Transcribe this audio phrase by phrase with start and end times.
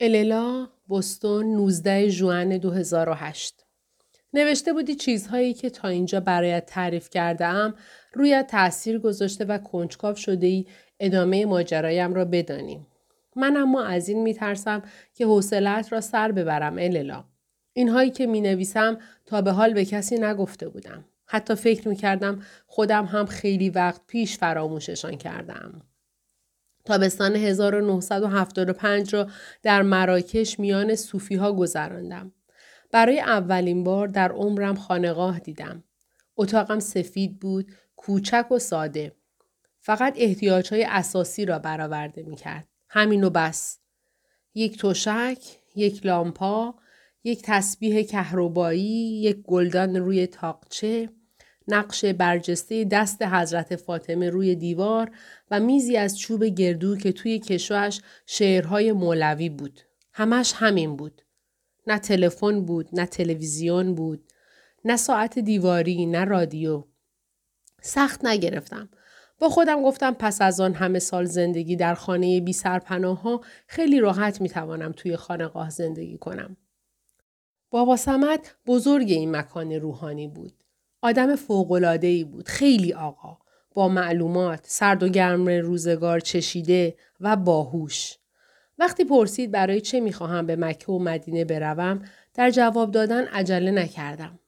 [0.00, 3.66] اللا بستون 19 ژوئن 2008
[4.32, 7.74] نوشته بودی چیزهایی که تا اینجا برایت تعریف کرده ام
[8.12, 10.66] رویت تاثیر گذاشته و کنجکاو شده ای
[11.00, 12.86] ادامه ماجرایم را بدانیم.
[13.36, 14.82] من اما از این میترسم
[15.14, 17.24] که حوصلت را سر ببرم اللا.
[17.72, 21.04] اینهایی که می نویسم تا به حال به کسی نگفته بودم.
[21.26, 25.82] حتی فکر می کردم خودم هم خیلی وقت پیش فراموششان کردم.
[26.86, 29.28] تابستان 1975 را
[29.62, 32.32] در مراکش میان صوفی ها گذراندم.
[32.92, 35.84] برای اولین بار در عمرم خانقاه دیدم.
[36.36, 39.12] اتاقم سفید بود، کوچک و ساده.
[39.80, 42.68] فقط احتیاج های اساسی را برآورده می کرد.
[42.88, 43.78] همین و بس.
[44.54, 45.38] یک تشک،
[45.76, 46.74] یک لامپا،
[47.24, 51.08] یک تسبیح کهربایی، یک گلدان روی تاقچه،
[51.68, 55.10] نقش برجسته دست حضرت فاطمه روی دیوار
[55.50, 59.80] و میزی از چوب گردو که توی کشوش شعرهای مولوی بود.
[60.12, 61.22] همش همین بود.
[61.86, 64.32] نه تلفن بود، نه تلویزیون بود،
[64.84, 66.84] نه ساعت دیواری، نه رادیو.
[67.82, 68.88] سخت نگرفتم.
[69.38, 74.00] با خودم گفتم پس از آن همه سال زندگی در خانه بی سرپناه ها خیلی
[74.00, 76.56] راحت می توانم توی خانقاه زندگی کنم.
[77.70, 80.64] بابا سمت بزرگ این مکان روحانی بود.
[81.02, 81.34] آدم
[82.02, 82.48] ای بود.
[82.48, 83.38] خیلی آقا.
[83.74, 88.14] با معلومات، سرد و گرم روزگار چشیده و باهوش.
[88.78, 92.02] وقتی پرسید برای چه می‌خواهم به مکه و مدینه بروم
[92.34, 94.38] در جواب دادن عجله نکردم.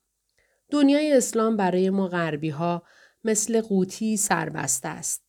[0.70, 2.82] دنیای اسلام برای ما غربی ها
[3.24, 5.22] مثل قوطی سربسته است.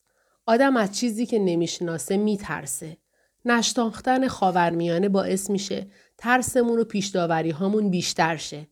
[0.45, 2.97] آدم از چیزی که نمی‌شناسه میترسه.
[3.45, 8.67] نشتاختن خاورمیانه باعث میشه ترسمون و پیشداوری هامون بیشتر شه.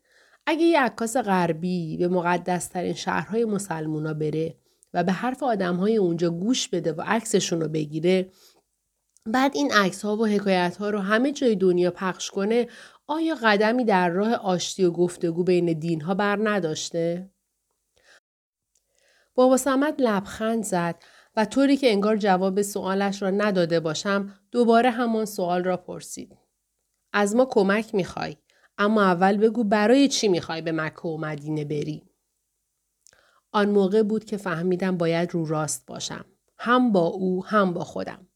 [0.50, 4.58] اگه یه عکاس غربی به مقدسترین شهرهای مسلمونا بره
[4.94, 8.32] و به حرف آدمهای اونجا گوش بده و عکسشون رو بگیره
[9.26, 12.68] بعد این عکس ها و حکایت ها رو همه جای دنیا پخش کنه
[13.08, 17.30] آیا قدمی در راه آشتی و گفتگو بین دین ها بر نداشته؟
[19.36, 21.04] بابا سمت لبخند زد
[21.36, 26.38] و طوری که انگار جواب سوالش را نداده باشم دوباره همان سوال را پرسید.
[27.14, 28.38] از ما کمک می‌خوای
[28.78, 32.04] اما اول بگو برای چی می‌خوای به مکه و مدینه بری؟
[33.52, 36.26] آن موقع بود که فهمیدم باید رو راست باشم.
[36.58, 38.28] هم با او هم با خودم.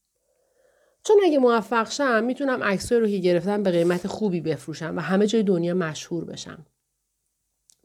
[1.04, 5.26] چون اگه موفق شم می‌تونم عکسای رو که گرفتم به قیمت خوبی بفروشم و همه
[5.26, 6.66] جای دنیا مشهور بشم.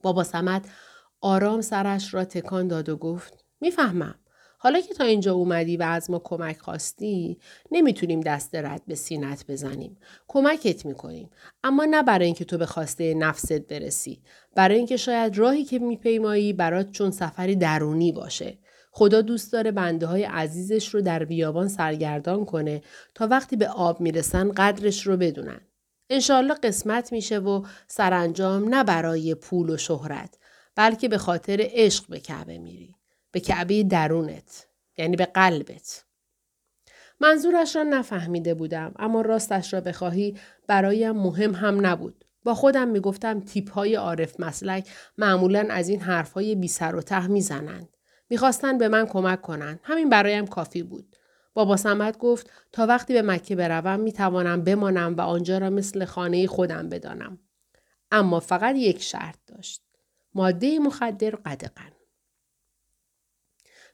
[0.03, 0.69] بابا سمت
[1.22, 4.16] آرام سرش را تکان داد و گفت می‌فهمم.
[4.57, 7.38] حالا که تا اینجا اومدی و از ما کمک خواستی
[7.72, 9.97] نمی‌تونیم دست رد به سینت بزنیم
[10.28, 11.29] کمکت می‌کنیم
[11.63, 14.22] اما نه برای اینکه تو به خواسته نفست برسی
[14.56, 18.57] برای اینکه شاید راهی که میپیمایی برات چون سفری درونی باشه
[18.91, 22.81] خدا دوست داره بنده های عزیزش رو در بیابان سرگردان کنه
[23.16, 25.62] تا وقتی به آب می‌رسن قدرش رو بدونن.
[26.09, 30.38] انشالله قسمت میشه و سرانجام نه برای پول و شهرت
[30.75, 32.96] بلکه به خاطر عشق به کعبه میری.
[33.37, 34.67] به کعبه درونت.
[34.97, 36.05] یعنی به قلبت.
[37.19, 40.37] منظورش را نفهمیده بودم اما راستش را بخواهی
[40.67, 42.25] برایم مهم هم نبود.
[42.43, 47.01] با خودم می‌گفتم تیپ های عارف مسلک معمولا از این حرف های بی سر و
[47.01, 47.97] ته می‌زنند.
[48.29, 49.79] می‌خواستن به من کمک کنن.
[49.83, 51.15] همین برایم کافی بود.
[51.53, 56.47] بابا سمت گفت تا وقتی به مکه بروم می‌توانم بمانم و آنجا را مثل خانه
[56.47, 57.39] خودم بدانم.
[58.11, 59.81] اما فقط یک شرط داشت.
[60.33, 61.96] ماده مخدر قدقن.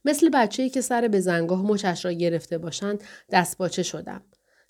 [0.05, 4.21] مثل بچه‌ای که سر به زنگاه مچش را گرفته باشند دستپاچه شدم.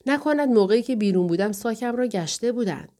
[0.05, 2.91] نکند موقعی که بیرون بودم ساکم را گشته بودند.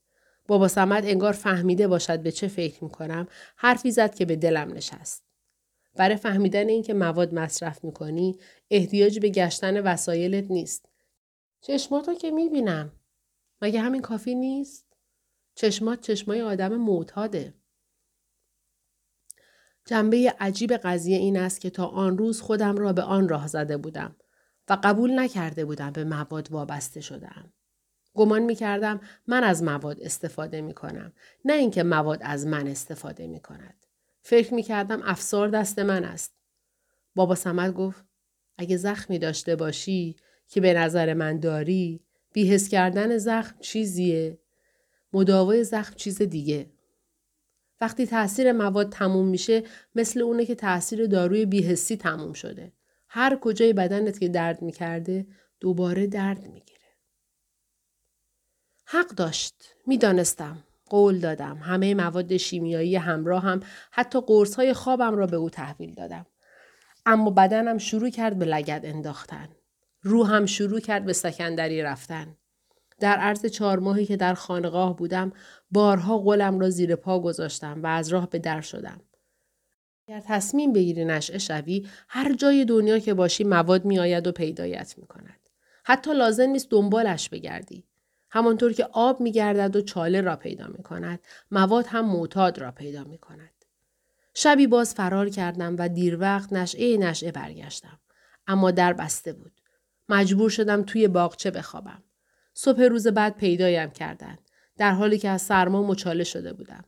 [0.47, 5.23] بابا سمت انگار فهمیده باشد به چه فکر می‌کنم حرفی زد که به دلم نشست.
[5.95, 8.39] برای فهمیدن اینکه مواد مصرف می‌کنی
[8.71, 10.85] احتیاج به گشتن وسایلت نیست.
[11.61, 12.91] چشماتو که می‌بینم.
[13.61, 14.85] مگه همین کافی نیست؟
[15.55, 17.53] چشمات چشمای آدم معتاده.
[19.85, 23.77] جنبه عجیب قضیه این است که تا آن روز خودم را به آن راه زده
[23.77, 24.15] بودم
[24.69, 27.53] و قبول نکرده بودم به مواد وابسته شدم.
[28.13, 31.13] گمان می کردم من از مواد استفاده می کنم
[31.45, 33.85] نه اینکه مواد از من استفاده می کند.
[34.21, 36.33] فکر می کردم افسار دست من است.
[37.15, 38.05] بابا سمت گفت
[38.57, 40.15] اگه زخمی داشته باشی
[40.47, 44.39] که به نظر من داری بیهس کردن زخم چیزیه
[45.13, 46.72] مداوای زخم چیز دیگه.
[47.83, 49.63] وقتی تاثیر مواد تموم میشه
[49.95, 52.73] مثل اونه که تاثیر داروی بیهسی تموم شده.
[53.07, 55.27] هر کجای بدنت که درد می‌کرده
[55.59, 56.79] دوباره درد می‌گیره.
[58.85, 59.55] حق داشت.
[59.87, 60.63] می‌دانستم.
[60.85, 61.57] قول دادم.
[61.57, 63.59] همه مواد شیمیایی همراه هم
[63.91, 66.25] حتی قرص های خوابم را به او تحویل دادم.
[67.05, 69.49] اما بدنم شروع کرد به لگد انداختن.
[70.01, 72.37] روحم شروع کرد به سکندری رفتن.
[73.03, 75.31] در عرض چهار ماهی که در خانقاه بودم
[75.71, 79.01] بارها قلم را زیر پا گذاشتم و از راه به در شدم.
[80.07, 85.07] اگر تصمیم بگیری نشعه شوی هر جای دنیا که باشی مواد میآید و پیدایت می
[85.07, 85.49] کند.
[85.83, 87.87] حتی لازم نیست دنبالش بگردی.
[88.29, 91.19] همانطور که آب می گردد و چاله را پیدا می کند،
[91.51, 93.65] مواد هم معتاد را پیدا می کند.
[94.33, 97.99] شبی باز فرار کردم و دیر وقت نشعه نشعه برگشتم.
[98.47, 99.61] اما در بسته بود.
[100.09, 102.03] مجبور شدم توی باغچه بخوابم.
[102.53, 104.39] صبح روز بعد پیدایم کردند.
[104.77, 106.85] در حالی که از سرما مچاله شده بودم.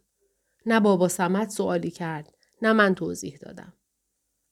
[0.65, 2.33] نه بابا سمت سوالی کرد.
[2.61, 3.73] نه من توضیح دادم.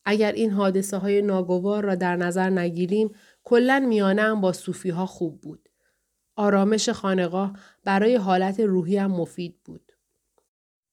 [0.06, 5.42] اگر این حادثه های ناگوار را در نظر نگیریم کلا میانه با صوفی ها خوب
[5.42, 5.70] بود.
[6.36, 9.92] آرامش خانقاه برای حالت روحیم مفید بود.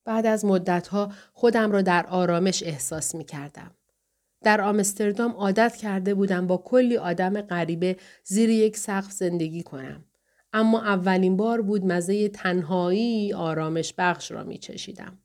[0.05, 3.75] بعد از مدتها خودم را در آرامش احساس می کردم.
[4.43, 10.05] در آمستردام عادت کرده بودم با کلی آدم غریبه زیر یک سقف زندگی کنم.
[10.53, 15.19] اما اولین بار بود مزه تنهایی آرامش بخش را می چشیدم.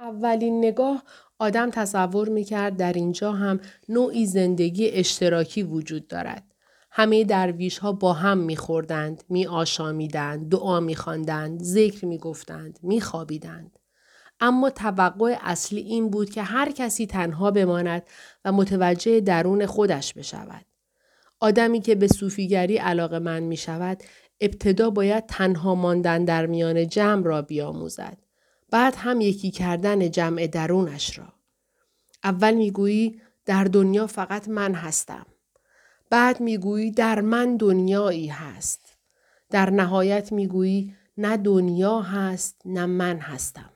[0.00, 1.02] اولین نگاه
[1.38, 6.44] آدم تصور می کرد در اینجا هم نوعی زندگی اشتراکی وجود دارد.
[6.90, 12.78] همه درویش ها با هم می خوردند، می آشامیدند، دعا می خواندند، ذکر می گفتند،
[12.82, 13.78] می خوابیدند.
[14.40, 18.02] اما توقع اصلی این بود که هر کسی تنها بماند
[18.44, 20.64] و متوجه درون خودش بشود.
[21.40, 24.02] آدمی که به صوفیگری علاقه من می شود
[24.42, 28.18] ابتدا باید تنها ماندن در میان جمع را بیاموزد.
[28.70, 31.32] بعد هم یکی کردن جمع درونش را.
[32.24, 35.26] اول می‌گویی در دنیا فقط من هستم.
[36.10, 38.80] بعد می‌گویی در من دنیایی هست.
[39.50, 43.71] در نهایت می‌گویی نه دنیا هست نه من هستم.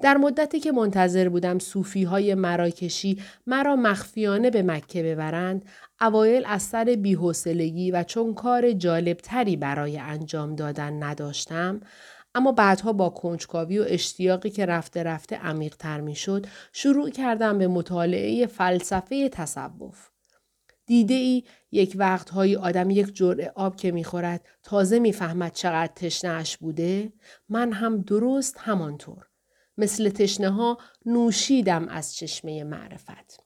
[0.00, 5.64] در مدتی که منتظر بودم صوفی های مراکشی مرا مخفیانه به مکه ببرند،
[6.00, 11.80] اوایل از سر بیحسلگی و چون کار جالبتری برای انجام دادن نداشتم،
[12.34, 17.68] اما بعدها با کنجکاوی و اشتیاقی که رفته رفته عمیقتر می شد شروع کردم به
[17.68, 20.08] مطالعه فلسفه تصوف.
[20.86, 27.12] دیده ای یک وقتهایی آدم یک جرعه آب که می‌خورد تازه می‌فهمد چقدر تشنهش بوده
[27.48, 29.26] من هم درست همانطور
[29.78, 33.44] مثل تشنه ها نوشیدم از چشمه معرفت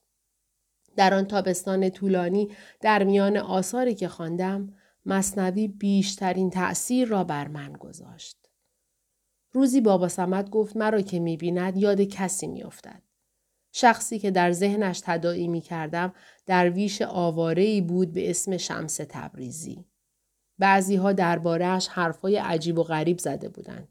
[0.97, 2.49] در آن تابستان طولانی
[2.81, 4.75] در میان آثاری که خواندم
[5.07, 8.43] مصنوی بیشترین تأثیر را بر من گذاشت
[9.53, 13.03] روزی بابا سمت گفت مرا که می‌بیند یاد کسی میافتد.
[13.73, 16.13] شخصی که در ذهنش تداعی می کردم
[16.47, 19.85] درویش آوارهی بود به اسم شمس تبریزی.
[20.59, 23.89] بعضی ها دربارهش حرفای عجیب و غریب زده بودند.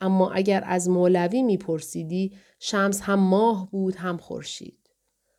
[0.00, 4.90] اما اگر از مولوی میپرسیدی شمس هم ماه بود هم خورشید.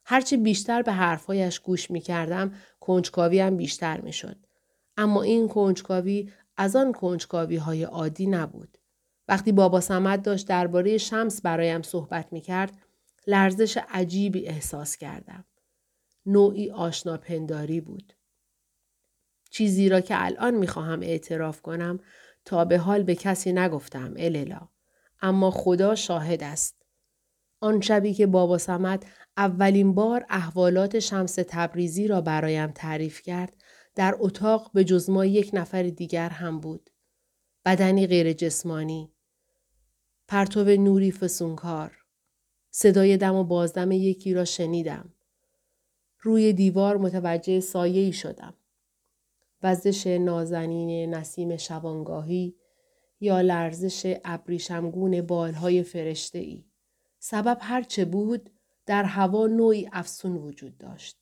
[0.06, 4.38] هرچه بیشتر به حرفایش گوش می کردم کنجکاوی هم بیشتر می شد.
[4.98, 8.78] اما این کنجکاوی از آن کنجکاوی های عادی نبود.
[9.28, 12.78] وقتی بابا سمت داشت درباره شمس برایم صحبت می کرد،
[13.28, 15.46] لرزش عجیبی احساس کردم.
[16.26, 18.14] نوعی آشناپنداری بود.
[19.50, 22.00] چیزی را که الان می خواهم اعتراف کنم
[22.46, 24.68] تا به حال به کسی نگفتم اللا.
[25.22, 26.76] اما خدا شاهد است.
[27.60, 29.04] آن شبی که بابا سمت
[29.38, 33.58] اولین بار احوالات شمس تبریزی را برایم تعریف کرد
[33.96, 36.90] در اتاق به جز ما یک نفر دیگر هم بود.
[37.66, 39.14] بدنی غیر جسمانی،
[40.28, 41.98] پرتو نوری فسونکار.
[42.72, 45.14] صدای دم و بازدم یکی را شنیدم.
[46.20, 48.54] روی دیوار متوجه سایه شدم.
[49.64, 52.56] وزش نازنین نسیم شبانگاهی
[53.20, 56.66] یا لرزش ابریشمگون بالهای فرشته ای.
[57.20, 58.50] سبب هرچه بود
[58.86, 61.18] در هوا نوعی افسون وجود داشت.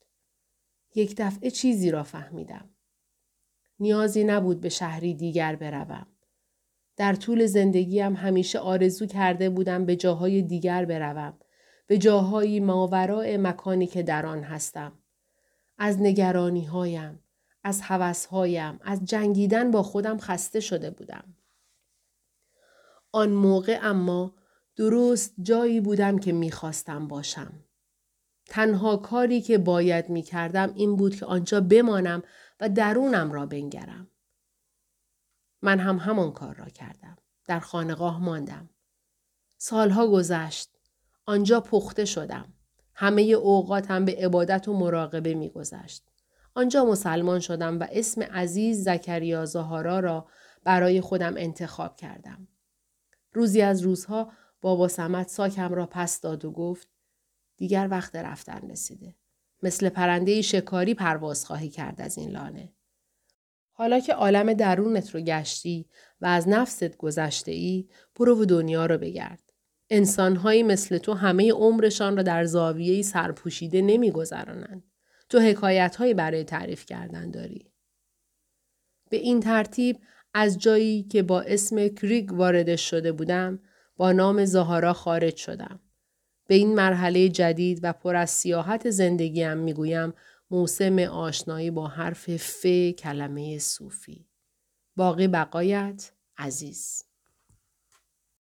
[0.95, 2.69] یک دفعه چیزی را فهمیدم.
[3.79, 6.07] نیازی نبود به شهری دیگر بروم.
[6.97, 11.39] در طول زندگیم همیشه آرزو کرده بودم به جاهای دیگر بروم.
[11.87, 14.91] به جاهایی ماورای مکانی که در آن هستم.
[15.77, 17.19] از نگرانی هایم،
[17.63, 21.35] از حوث هایم، از جنگیدن با خودم خسته شده بودم.
[23.11, 24.35] آن موقع اما
[24.75, 27.63] درست جایی بودم که می‌خواستم باشم.
[28.45, 32.23] تنها کاری که باید می کردم این بود که آنجا بمانم
[32.59, 34.07] و درونم را بنگرم.
[35.61, 37.17] من هم همان کار را کردم.
[37.45, 38.69] در خانقاه ماندم.
[39.57, 40.69] سالها گذشت.
[41.25, 42.53] آنجا پخته شدم.
[42.93, 46.08] همه اوقاتم به عبادت و مراقبه می گذشت.
[46.59, 50.27] آنجا مسلمان شدم و اسم عزیز زکریا زهارا را
[50.63, 52.47] برای خودم انتخاب کردم.
[53.33, 56.87] روزی از روزها بابا سمت ساکم را پس داد و گفت
[57.57, 59.15] دیگر وقت رفتن رسیده.
[59.63, 62.73] مثل پرنده شکاری پرواز خواهی کرد از این لانه.
[63.71, 65.89] حالا که عالم درونت رو گشتی
[66.21, 69.53] و از نفست گذشته ای برو و دنیا رو بگرد.
[69.89, 74.88] انسانهایی مثل تو همه عمرشان را در زاویه سرپوشیده نمیگذرانند.
[75.29, 77.71] تو حکایت برای تعریف کردن داری.
[79.09, 79.99] به این ترتیب
[80.33, 83.59] از جایی که با اسم کریگ وارد شده بودم
[83.97, 85.79] با نام زهارا خارج شدم.
[86.47, 90.13] به این مرحله جدید و پر از سیاحت زندگیم می‌گویم
[90.51, 94.27] موسم آشنایی با حرف ف کلمه صوفی.
[94.95, 97.08] باقی بقایت عزیز.